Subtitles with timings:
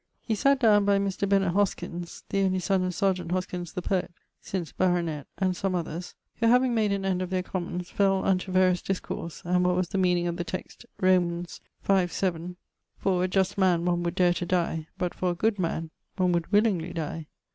[0.19, 1.29] He sate downe by Mr.
[1.29, 4.09] Bennet Hoskyns (the only son of serjeant Hoskyns the poet),
[4.41, 8.51] since baronet, and some others; who having made an end of their commons, fell unto
[8.51, 11.45] various discourse, and what was the meaning of the text (Rom.
[11.83, 12.11] 5.
[12.11, 12.55] 7)
[12.97, 16.31] 'For a just man one would dare to die; but for a good man one
[16.31, 17.27] would willingly die.'